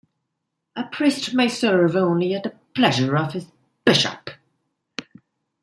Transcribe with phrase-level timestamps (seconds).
[0.75, 3.51] A priest may serve only at the pleasure of his
[3.85, 4.31] bishop.